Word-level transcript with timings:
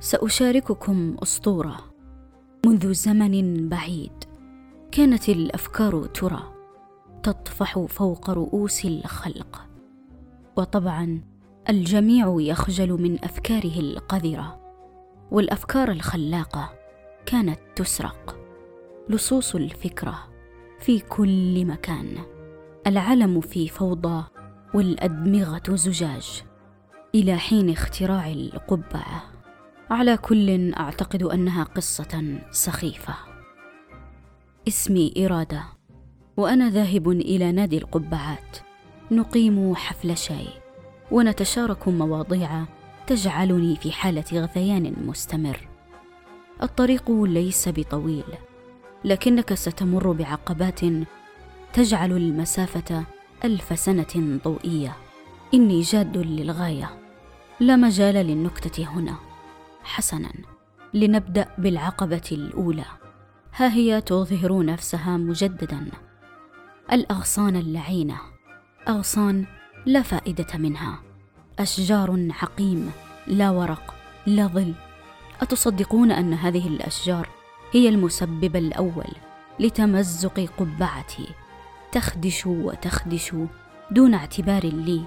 سأشارككم 0.00 1.16
أسطورة. 1.22 1.76
منذ 2.66 2.92
زمن 2.92 3.68
بعيد 3.68 4.12
كانت 4.92 5.28
الأفكار 5.28 6.04
ترى 6.04 6.42
تطفح 7.22 7.78
فوق 7.78 8.30
رؤوس 8.30 8.84
الخلق 8.84 9.66
وطبعا 10.56 11.20
الجميع 11.68 12.36
يخجل 12.38 12.92
من 12.92 13.24
أفكاره 13.24 13.80
القذرة 13.80 14.60
والأفكار 15.30 15.90
الخلاقة 15.90 16.72
كانت 17.26 17.60
تسرق 17.76 18.36
لصوص 19.08 19.54
الفكرة 19.54 20.18
في 20.80 21.00
كل 21.00 21.64
مكان. 21.64 22.18
العلم 22.86 23.40
في 23.40 23.68
فوضى 23.68 24.24
والأدمغة 24.74 25.62
زجاج 25.76 26.42
إلى 27.14 27.36
حين 27.36 27.70
اختراع 27.70 28.28
القبعة. 28.30 29.37
على 29.90 30.16
كل 30.16 30.74
أعتقد 30.74 31.22
أنها 31.22 31.64
قصة 31.64 32.38
سخيفة. 32.50 33.14
اسمي 34.68 35.12
إرادة 35.18 35.62
وأنا 36.36 36.70
ذاهب 36.70 37.08
إلى 37.08 37.52
نادي 37.52 37.78
القبعات. 37.78 38.56
نقيم 39.10 39.74
حفل 39.74 40.16
شاي 40.16 40.46
ونتشارك 41.10 41.88
مواضيع 41.88 42.64
تجعلني 43.06 43.76
في 43.76 43.92
حالة 43.92 44.24
غثيان 44.32 44.94
مستمر. 45.06 45.68
الطريق 46.62 47.10
ليس 47.10 47.68
بطويل 47.68 48.24
لكنك 49.04 49.54
ستمر 49.54 50.12
بعقبات 50.12 50.80
تجعل 51.72 52.12
المسافة 52.12 53.04
ألف 53.44 53.78
سنة 53.78 54.40
ضوئية. 54.44 54.96
إني 55.54 55.80
جاد 55.80 56.16
للغاية 56.16 56.90
لا 57.60 57.76
مجال 57.76 58.14
للنكتة 58.14 58.84
هنا. 58.84 59.27
حسنا. 59.88 60.32
لنبدأ 60.94 61.48
بالعقبة 61.58 62.28
الأولى. 62.32 62.84
ها 63.54 63.72
هي 63.72 64.00
تظهر 64.00 64.64
نفسها 64.64 65.16
مجددا. 65.16 65.86
الأغصان 66.92 67.56
اللعينة. 67.56 68.16
أغصان 68.88 69.46
لا 69.86 70.02
فائدة 70.02 70.58
منها. 70.58 70.98
أشجار 71.58 72.28
عقيم 72.42 72.92
لا 73.26 73.50
ورق. 73.50 73.94
لا 74.26 74.46
ظل. 74.46 74.74
أتصدقون 75.40 76.10
أن 76.12 76.34
هذه 76.34 76.68
الأشجار 76.68 77.28
هي 77.72 77.88
المسبب 77.88 78.56
الأول 78.56 79.12
لتمزق 79.60 80.48
قبعتي. 80.58 81.28
تخدش 81.92 82.46
وتخدش 82.46 83.34
دون 83.90 84.14
اعتبار 84.14 84.64
لي. 84.66 85.04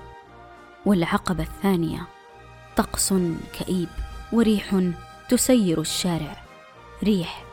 والعقبة 0.86 1.44
الثانية. 1.44 2.08
طقس 2.76 3.14
كئيب. 3.60 3.90
وريح 4.34 4.80
تسير 5.30 5.82
الشارع. 5.82 6.44
ريح 7.04 7.46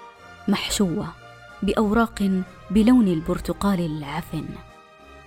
محشوة 0.48 1.06
بأوراق 1.62 2.42
بلون 2.70 3.08
البرتقال 3.08 3.80
العفن 3.80 4.48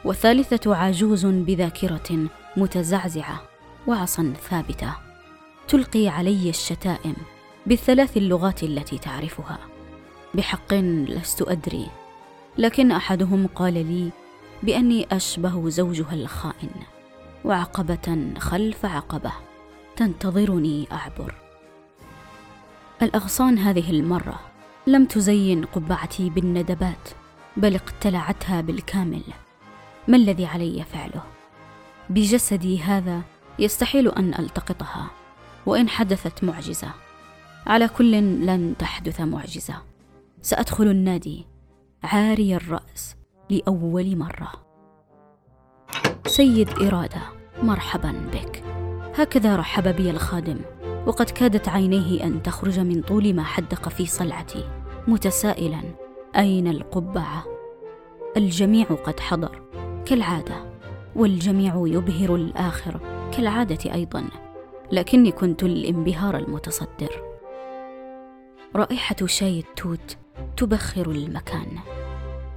والثالثه 0.06 0.76
عجوز 0.76 1.26
بذاكرة 1.26 2.28
متزعزعة 2.58 3.42
وعصا 3.88 4.34
ثابتة 4.50 4.94
تلقي 5.68 6.08
علي 6.08 6.50
الشتائم 6.50 7.16
بالثلاث 7.66 8.18
اللغات 8.18 8.64
التي 8.64 8.98
تعرفها. 8.98 9.60
بحق 10.34 10.74
لست 10.74 11.42
أدري 11.42 11.88
لكن 12.58 12.92
أحدهم 12.92 13.48
قال 13.48 13.74
لي 13.74 14.12
بأني 14.64 15.08
أشبه 15.12 15.70
زوجها 15.70 16.14
الخائن 16.14 16.72
وعقبة 17.46 18.34
خلف 18.40 18.86
عقبة 18.86 19.32
تنتظرني 19.96 20.88
أعبر. 20.92 21.41
الأغصان 23.02 23.58
هذه 23.58 23.90
المرة. 23.90 24.40
لم 24.88 25.06
تزين 25.06 25.66
قبعتي 25.66 26.30
بالندبات 26.30 27.10
بل 27.58 27.76
اقتلعتها 27.76 28.62
بالكامل. 28.62 29.24
ما 30.08 30.18
الذي 30.18 30.46
علي 30.46 30.84
فعله؟ 30.84 31.24
بجسدي 32.10 32.80
هذا 32.80 33.22
يستحيل 33.60 34.08
أن 34.08 34.34
ألتقطها 34.34 35.08
وإن 35.66 35.90
حدثت 35.90 36.44
معجزة. 36.44 36.92
على 37.68 37.88
كل 37.88 38.12
لن 38.46 38.76
تحدث 38.80 39.22
معجزة. 39.22 39.76
سأدخل 40.42 40.88
النادي 40.88 41.46
عاري 42.04 42.56
الرأس 42.56 43.16
لأول 43.50 44.18
مرة. 44.18 44.52
سيد 46.28 46.70
إرادة 46.70 47.22
مرحبا 47.64 48.30
بك. 48.34 48.64
هكذا 49.16 49.56
رحب 49.56 49.96
بي 49.96 50.12
الخادم. 50.12 50.60
وقد 51.08 51.30
كادت 51.30 51.70
عينيه 51.70 52.24
أن 52.24 52.44
تخرج 52.44 52.80
من 52.80 53.02
طول 53.02 53.34
ما 53.34 53.44
حدق 53.44 53.90
في 53.90 54.06
صلعتي 54.06 54.64
متسائلا. 55.08 55.82
أين 56.36 56.68
القبعة؟ 56.68 57.44
الجميع 58.38 58.86
قد 58.86 59.20
حضر. 59.20 59.62
كالعادة. 60.06 60.56
والجميع 61.16 61.84
يبهر 61.86 62.36
الآخر. 62.36 63.00
كالعادة 63.32 63.94
أيضا. 63.94 64.26
لكني 64.92 65.32
كنت 65.32 65.64
الانبهار 65.64 66.38
المتصدر. 66.38 67.24
رائحة 68.76 69.16
شاي 69.26 69.60
التوت 69.60 70.18
تبخر 70.58 71.12
المكان. 71.12 71.68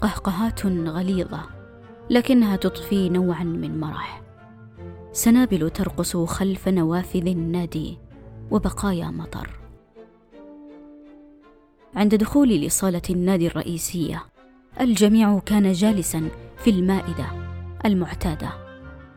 قهقهات 0.00 0.66
غليظة. 0.66 1.40
لكنها 2.10 2.56
تضفي 2.56 3.08
نوعا 3.08 3.44
من 3.44 3.80
مرح 3.80 4.22
سنابل 5.12 5.70
ترقص 5.70 6.16
خلف 6.16 6.68
نوافذ 6.68 7.26
النادي. 7.26 8.03
وبقايا 8.54 9.06
مطر. 9.06 9.50
عند 11.96 12.14
دخولي 12.14 12.66
لصالة 12.66 13.02
النادي 13.10 13.46
الرئيسية 13.46 14.24
الجميع 14.80 15.38
كان 15.38 15.72
جالسا 15.72 16.28
في 16.56 16.70
المائدة 16.70 17.26
المعتادة 17.86 18.48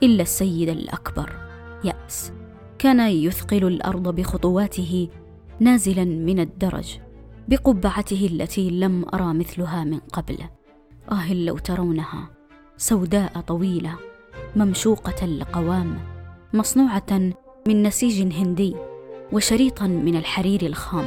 إلا 0.04 0.22
السيد 0.22 0.70
الأكبر 0.70 1.36
يأس 1.84 2.32
كان 2.80 3.00
يثقل 3.00 3.68
الأرض 3.68 4.16
بخطواته 4.16 5.10
نازلا 5.60 6.06
من 6.06 6.40
الدرج 6.40 7.00
بقبعته 7.48 8.30
التي 8.32 8.70
لم 8.70 9.06
أرى 9.14 9.34
مثلها 9.34 9.84
من 9.84 10.00
قبل. 10.00 10.38
آه 11.12 11.34
لو 11.34 11.58
ترونها 11.58 12.30
سوداء 12.78 13.40
طويلة 13.40 13.98
ممشوقة 14.56 15.26
القوام 15.26 16.00
مصنوعة 16.54 17.34
من 17.68 17.84
نسيج 17.84 18.22
هندي. 18.22 18.76
وشريطا 19.32 19.88
من 19.88 20.16
الحرير 20.16 20.62
الخام 20.62 21.06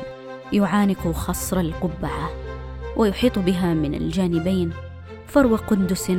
يعانق 0.53 1.13
خصر 1.13 1.61
القبعة 1.61 2.31
ويحيط 2.97 3.39
بها 3.39 3.75
من 3.75 3.95
الجانبين 3.95 4.73
فرو 5.27 5.57
قندس 5.57 6.13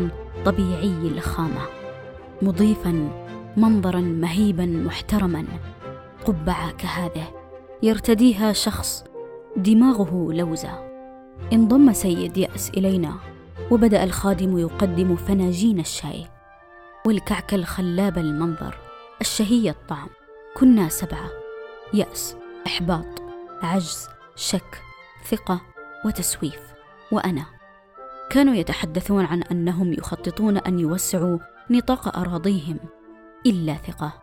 طبيعي 0.45 1.07
الخامة 1.07 1.61
مضيفا 2.41 3.09
منظرا 3.57 3.99
مهيبا 3.99 4.65
محترما. 4.65 5.45
قبعة 6.25 6.71
كهذه 6.71 7.33
يرتديها 7.83 8.53
شخص 8.53 9.03
دماغه 9.57 10.33
لوزة. 10.33 10.91
انضم 11.53 11.93
سيد 11.93 12.37
يأس 12.37 12.69
إلينا 12.69 13.13
وبدأ 13.71 14.03
الخادم 14.03 14.57
يقدم 14.57 15.15
فناجين 15.15 15.79
الشاي 15.79 16.25
والكعك 17.05 17.53
الخلاب 17.53 18.17
المنظر 18.17 18.75
الشهي 19.21 19.69
الطعم. 19.69 20.07
كنا 20.57 20.89
سبعة. 20.89 21.40
يأس 21.93 22.35
إحباط 22.67 23.21
عجز 23.61 24.07
شك 24.35 24.81
ثقة 25.25 25.61
وتسويف. 26.05 26.59
وأنا 27.11 27.45
كانوا 28.29 28.53
يتحدثون 28.53 29.25
عن 29.25 29.43
أنهم 29.43 29.93
يخططون 29.93 30.57
أن 30.57 30.79
يوسعوا 30.79 31.37
نطاق 31.69 32.17
أراضيهم 32.17 32.79
إلا 33.45 33.73
ثقة. 33.73 34.13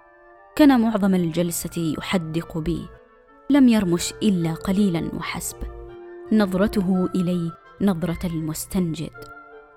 كان 0.56 0.81
معظم 0.81 1.15
الجلسة 1.15 1.94
يحدق 1.99 2.59
بي 2.59 2.87
لم 3.50 3.69
يرمش 3.69 4.12
إلا 4.23 4.55
قليلا 4.55 5.11
وحسب. 5.15 5.56
نظرته 6.32 7.09
إلي 7.15 7.53
نظرة 7.81 8.26
المستنجد. 8.26 9.12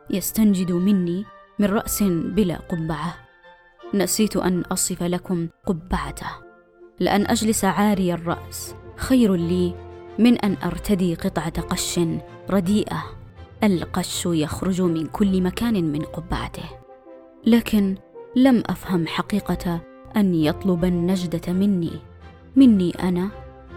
يستنجد 0.09 0.71
مني 0.71 1.25
من 1.59 1.65
رأس 1.65 2.03
بلا 2.03 2.55
قبعة. 2.55 3.15
نسيت 3.93 4.37
أن 4.37 4.61
أصف 4.61 5.03
لكم 5.03 5.47
قبعته. 5.65 6.50
لأن 7.01 7.27
أجلس 7.27 7.65
عاري 7.65 8.13
الرأس. 8.13 8.75
خير 8.95 9.35
لي 9.35 9.73
من 10.19 10.37
أن 10.37 10.57
أرتدي 10.65 11.15
قطعة 11.15 11.61
قش 11.61 11.99
رديئة. 12.49 13.03
القش 13.63 14.25
يخرج 14.25 14.81
من 14.81 15.05
كل 15.05 15.41
مكان 15.41 15.83
من 15.83 16.01
قبعته. 16.01 16.63
لكن 17.45 17.95
لم 18.35 18.63
أفهم 18.65 19.07
حقيقة 19.07 19.81
أن 20.17 20.35
يطلب 20.35 20.85
النجدة 20.85 21.53
مني. 21.53 21.91
مني 22.55 22.91
أنا 22.91 23.29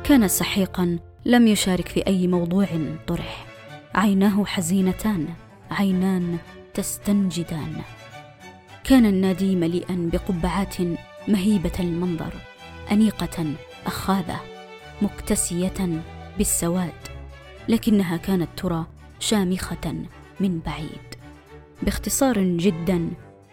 كان 0.04 0.28
سحيقا 0.28 0.98
لم 1.24 1.46
يشارك 1.46 1.88
في 1.88 2.06
أي 2.06 2.26
موضوع 2.26 2.66
طرح. 3.06 3.46
عيناه 3.94 4.44
حزينتان 4.44 5.28
عينان 5.70 6.38
تستنجدان. 6.74 7.72
كان 8.84 9.06
النادي 9.06 9.56
مليئا 9.56 10.10
بقبعات 10.12 10.74
مهيبة 11.28 11.72
المنظر. 11.80 12.53
أنيقة 12.92 13.54
أخاذة 13.86 14.40
مكتسية 15.02 16.02
بالسواد 16.38 16.92
لكنها 17.68 18.16
كانت 18.16 18.48
ترى 18.56 18.86
شامخة 19.18 19.94
من 20.40 20.60
بعيد. 20.66 21.14
باختصار 21.82 22.38
جدا 22.38 23.10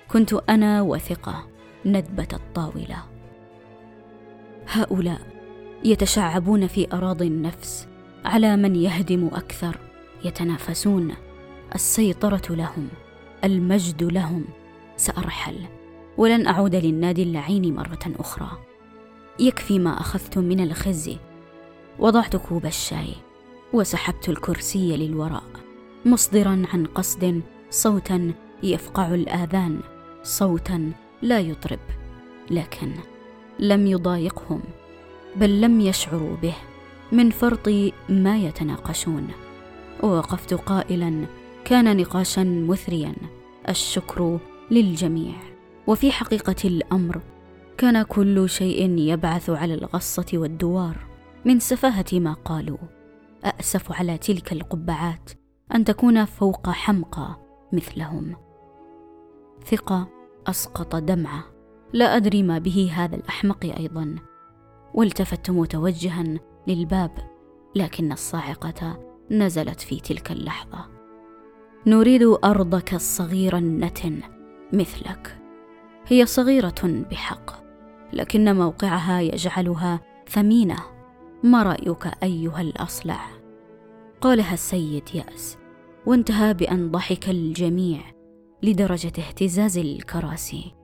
كنت 0.08 0.34
أنا 0.34 0.82
وثقة 0.82 1.48
ندبة 1.86 2.28
الطاولة. 2.34 3.04
هؤلاء 4.68 5.22
يتشعبون 5.84 6.68
في 6.68 6.94
أراضي 6.94 7.28
النفس 7.28 7.88
على 8.26 8.58
من 8.58 8.76
يهدم 8.76 9.28
أكثر 9.28 9.78
يتنافسون. 10.26 11.14
السيطرة 11.76 12.56
لهم 12.56 12.88
المجد 13.44 14.04
لهم 14.04 14.46
سأرحل. 14.98 15.56
ولن 16.18 16.48
أعود 16.48 16.76
للنادي 16.76 17.24
اللعين 17.24 17.76
مرة 17.76 18.00
أخرى. 18.20 18.71
يكفي 19.42 19.80
ما 19.80 20.00
أخذت 20.00 20.38
من 20.38 20.60
الخزي. 20.60 21.18
وضعت 22.00 22.36
كوب 22.36 22.66
الشاي 22.66 23.14
وسحبت 23.74 24.30
الكرسي 24.30 24.98
للوراء 24.98 25.44
مصدرا 26.06 26.66
عن 26.74 26.86
قصد 26.86 27.42
صوتا 27.70 28.34
يفقع 28.64 29.14
الآذان 29.14 29.80
صوتا 30.24 30.92
لا 31.22 31.40
يطرب 31.40 31.80
لكن 32.52 32.92
لم 33.60 33.88
يضايقهم 33.88 34.62
بل 35.36 35.62
لم 35.62 35.82
يشعروا 35.82 36.36
به 36.36 36.56
من 37.12 37.30
فرط 37.30 37.70
ما 38.10 38.38
يتناقشون. 38.38 39.28
ووقفت 40.04 40.54
قائلا 40.54 41.26
كان 41.66 41.98
نقاشا 41.98 42.44
مثريا 42.44 43.14
الشكر 43.70 44.40
للجميع. 44.72 45.36
وفي 45.88 46.12
حقيقة 46.12 46.56
الأمر 46.66 47.22
كان 47.82 48.04
كل 48.04 48.50
شيء 48.50 48.98
يبعث 48.98 49.50
على 49.50 49.74
الغصة 49.74 50.26
والدوار. 50.34 50.98
من 51.46 51.60
سفاهة 51.60 52.06
ما 52.14 52.34
قالوا 52.34 52.78
اسف 53.44 53.92
على 53.92 54.18
تلك 54.18 54.54
القبعات 54.54 55.30
أن 55.76 55.84
تكون 55.84 56.26
فوق 56.26 56.70
حمقى 56.70 57.36
مثلهم. 57.74 58.36
ثقة 59.66 60.08
أسقط 60.48 60.96
دمعة. 60.96 61.44
لا 61.94 62.16
أدري 62.16 62.44
ما 62.44 62.60
به 62.60 62.92
هذا 62.94 63.16
الأحمق 63.16 63.66
أيضا. 63.66 64.16
والتفت 64.94 65.52
متوجها 65.52 66.24
للباب 66.68 67.12
لكن 67.76 68.12
الصاعقة 68.12 69.00
نزلت 69.32 69.82
في 69.82 70.00
تلك 70.00 70.32
اللحظة. 70.32 70.86
نريد 71.88 72.24
أرضك 72.44 72.94
الصغير 72.94 73.58
النتن 73.58 74.22
مثلك. 74.74 75.38
هي 76.08 76.26
صغيرة 76.26 77.06
بحق. 77.12 77.71
لكن 78.14 78.56
موقعها 78.56 79.22
يجعلها 79.22 80.00
ثمينة. 80.30 80.78
ما 81.44 81.64
رأيك 81.64 82.12
أيها 82.24 82.62
الأصلع؟ 82.62 83.20
قالها 84.22 84.54
السيد 84.54 85.16
ياس 85.16 85.58
وانتهى 86.06 86.54
بأن 86.54 86.92
ضحك 86.92 87.30
الجميع 87.30 88.02
لدرجة 88.64 89.14
اهتزاز 89.18 89.78
الكراسي. 89.78 90.76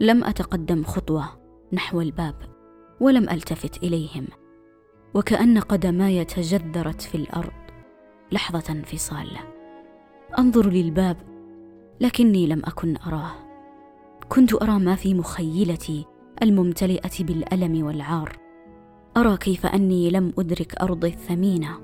لم 0.00 0.24
أتقدم 0.24 0.84
خطوة 0.84 1.24
نحو 1.72 2.00
الباب 2.00 2.34
ولم 3.00 3.28
ألتفت 3.28 3.82
إليهم 3.82 4.26
وكأن 5.14 5.58
قدماي 5.58 6.24
تجذرت 6.24 7.02
في 7.02 7.14
الأرض. 7.14 7.52
لحظة 8.32 8.72
انفصال. 8.72 9.28
أنظر 10.38 10.70
للباب 10.70 11.16
لكني 12.00 12.46
لم 12.46 12.62
أكن 12.64 12.96
أراه. 13.06 13.32
كنت 14.28 14.62
أرى 14.62 14.78
ما 14.78 14.94
في 14.94 15.14
مخيلتي 15.14 16.06
الممتلئة 16.42 17.24
بالألم 17.24 17.86
والعار. 17.86 18.36
أرى 19.16 19.36
كيف 19.36 19.66
أني 19.66 20.10
لم 20.10 20.32
أدرك 20.38 20.74
ارضي 20.82 21.08
الثمينة. 21.08 21.80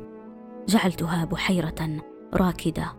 جعلتها 0.69 1.25
بحيرة 1.25 2.03
راكدة. 2.35 2.93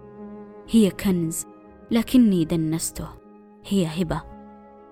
هي 0.69 0.89
كنز 0.89 1.45
لكني 1.91 2.45
دنسته. 2.45 3.07
هي 3.65 3.85
هبة 3.85 4.21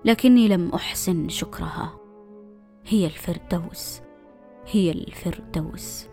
لكني 0.04 0.48
لم 0.48 0.68
أحسن 0.74 1.28
شكرها. 1.28 1.92
هي 2.86 3.06
الفردوس 3.06 4.00
هي 4.66 4.90
الفردوس. 4.90 6.06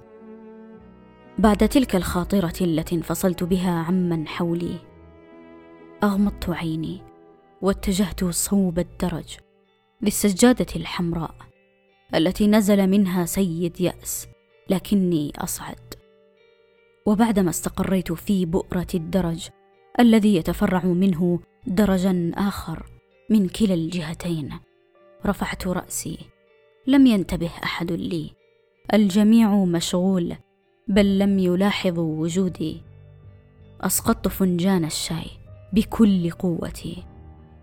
بعد 1.37 1.57
تلك 1.69 1.95
الخاطرة 1.95 2.53
التي 2.61 2.95
انفصلت 2.95 3.43
بها 3.43 3.71
عمن 3.71 4.27
حولي 4.27 4.75
أغمضت 6.03 6.49
عيني 6.49 7.01
واتجهت 7.61 8.25
صوب 8.25 8.79
الدرج. 8.79 9.37
للسجادة 10.01 10.65
الحمراء 10.75 11.35
التي 12.15 12.47
نزل 12.47 12.87
منها 12.87 13.25
سيد 13.25 13.81
يأس 13.81 14.27
لكني 14.69 15.31
أصعد. 15.37 15.93
وبعدما 17.05 17.49
استقريت 17.49 18.11
في 18.11 18.45
بؤرة 18.45 18.87
الدرج 18.93 19.49
الذي 19.99 20.35
يتفرع 20.35 20.85
منه 20.85 21.39
درجا 21.67 22.31
آخر 22.35 22.85
من 23.29 23.49
كلا 23.49 23.73
الجهتين 23.73 24.49
رفعت 25.25 25.67
رأسي. 25.67 26.17
لم 26.87 27.07
ينتبه 27.07 27.51
أحد 27.63 27.91
لي. 27.91 28.31
الجميع 28.93 29.65
مشغول 29.65 30.35
بل 30.87 31.19
لم 31.19 31.39
يلاحظوا 31.39 32.21
وجودي. 32.21 32.81
أسقطت 33.81 34.27
فنجان 34.27 34.85
الشاي 34.85 35.27
بكل 35.73 36.31
قوتي 36.31 37.03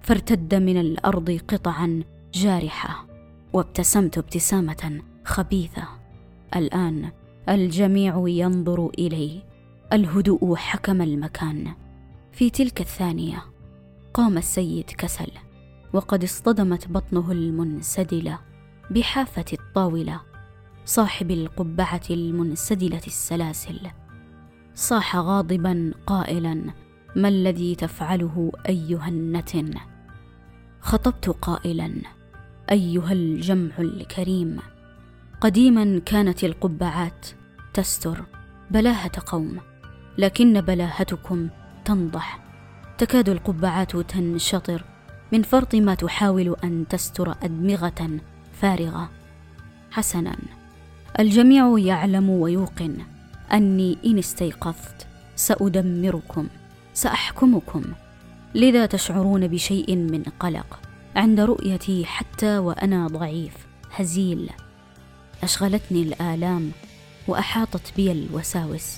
فارتد 0.01 0.55
من 0.55 0.81
الأرض 0.81 1.41
قطعا 1.49 2.03
جارحة 2.35 3.07
وابتسمت 3.53 4.19
ابتسامة 4.19 5.03
خبيثة. 5.25 5.89
الآن 6.57 7.11
الجميع 7.49 8.25
ينظر 8.27 8.91
إلي 8.99 9.43
الهدوء 9.93 10.55
حكم 10.57 11.03
المكان. 11.03 11.73
في 12.33 12.51
تلك 12.51 12.81
الثانية 12.81 13.43
قام 14.15 14.39
السيد 14.39 14.85
كسل 14.85 15.31
وقد 15.93 16.25
اصطدمت 16.25 16.89
بطنه 16.89 17.33
المنسدلة 17.33 18.39
بحافة 18.91 19.45
الطاولة 19.53 20.21
صاحب 20.85 21.31
القبعة 21.31 22.03
المنسدلة 22.11 23.03
السلاسل. 23.07 23.81
صاح 24.75 25.17
غاضبا 25.17 25.93
قائلا 26.07 26.65
ما 27.17 27.29
الذي 27.29 27.75
تفعله 27.75 28.53
أيها 28.69 29.09
النتن؟ 29.09 29.75
خطبت 30.81 31.29
قائلا 31.29 31.95
أيها 32.71 33.13
الجمع 33.13 33.73
الكريم. 33.79 34.59
قديما 35.41 36.01
كانت 36.07 36.45
القبعات 36.45 37.27
تستر 37.75 38.25
بلاهة 38.71 39.13
قوم 39.27 39.61
لكن 40.19 40.61
بلاهتكم 40.61 41.49
تنضح. 41.85 42.39
تكاد 42.99 43.29
القبعات 43.29 43.97
تنشطر 43.97 44.85
من 45.33 45.43
فرط 45.43 45.75
ما 45.75 45.95
تحاول 45.95 46.57
أن 46.65 46.85
تستر 46.89 47.35
أدمغة 47.43 48.11
فارغة. 48.53 49.11
حسنا 49.91 50.37
الجميع 51.19 51.79
يعلم 51.79 52.31
ويوقن 52.31 52.97
أني 53.53 53.99
إن 54.07 54.19
استيقظت 54.19 55.07
سأدمركم 55.37 56.49
سأحكمكم. 56.95 57.83
لذا 58.55 58.87
تشعرون 58.87 59.49
بشيء 59.49 59.97
من 59.97 60.23
قلق؟ 60.41 60.81
عند 61.17 61.41
رؤيتي 61.41 62.05
حتى 62.05 62.59
وأنا 62.59 63.07
ضعيف. 63.07 63.53
هزيل. 63.93 64.51
أشغلتني 65.43 66.03
الآلام 66.03 66.71
وأحاطت 67.29 67.93
بي 67.97 68.13
الوساوس. 68.13 68.97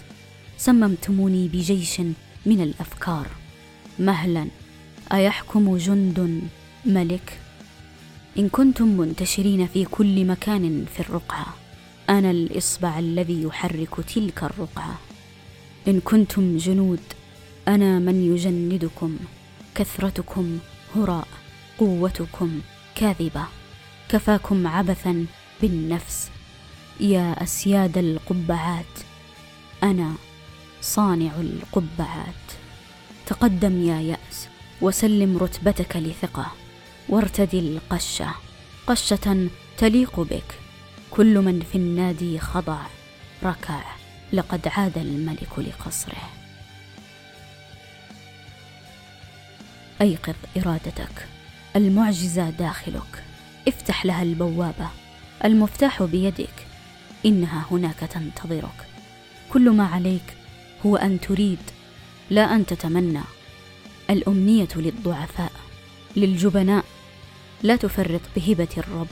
سممتموني 0.59 1.49
بجيش 1.49 2.01
من 2.47 2.61
الأفكار. 2.61 3.27
مهلا. 3.99 4.47
أيحكم 5.13 5.77
جند 5.77 6.41
ملك؟ 6.85 7.39
إن 8.39 8.49
كنتم 8.49 8.89
منتشرين 8.89 9.67
في 9.67 9.85
كل 9.85 10.25
مكان 10.25 10.85
في 10.95 11.01
الرقعة. 11.01 11.55
أنا 12.11 12.31
الإصبع 12.31 12.99
الذي 12.99 13.43
يحرك 13.43 14.01
تلك 14.01 14.43
الرقعة. 14.45 14.99
إن 15.89 16.01
كنتم 16.01 16.57
جنود 16.57 17.01
أنا 17.69 17.99
من 17.99 18.35
يجندكم 18.35 19.17
كثرتكم 19.75 20.59
هراء. 20.97 21.29
قوتكم 21.79 22.61
كاذبة. 22.95 23.45
كفاكم 24.09 24.67
عبثا 24.67 25.27
بالنفس. 25.63 26.31
يا 27.01 27.43
أسياد 27.43 27.99
القبعات 27.99 28.95
أنا 29.83 30.13
صانع 30.81 31.33
القبعات. 31.41 32.45
تقدم 33.27 33.83
يا 33.83 34.01
يأس 34.01 34.49
وسلم 34.81 35.39
رتبتك 35.39 35.97
لثقة. 35.97 36.53
وارتدي 37.09 37.59
القشة. 37.59 38.35
قشة 38.87 39.49
تليق 39.79 40.21
بك. 40.21 40.61
كل 41.11 41.39
من 41.39 41.61
في 41.73 41.79
النادي 41.79 42.39
خضع. 42.39 42.79
ركع. 43.45 43.81
لقد 44.33 44.69
عاد 44.69 44.99
الملك 44.99 45.59
لقصره. 45.59 46.31
أيقظ 50.01 50.35
إرادتك. 50.57 51.36
المعجزة 51.77 52.51
داخلك. 52.51 53.25
افتح 53.69 54.07
لها 54.07 54.23
البوابة. 54.23 54.89
المفتاح 55.45 56.03
بيدك. 56.03 56.67
إنها 57.27 57.67
هناك 57.71 57.99
تنتظرك. 57.99 58.87
كل 59.53 59.71
ما 59.71 59.87
عليك 59.87 60.37
هو 60.87 60.97
أن 60.97 61.21
تريد 61.21 61.59
لا 62.31 62.55
أن 62.55 62.67
تتمنى. 62.67 63.21
الأمنية 64.11 64.69
للضعفاء 64.77 65.53
للجبناء. 66.17 66.85
لا 67.63 67.77
تفرط 67.77 68.21
بهبة 68.37 68.69
الرب 68.77 69.09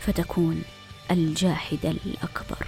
فتكون 0.00 0.62
الجاحد 1.10 1.78
الأكبر. 1.84 2.66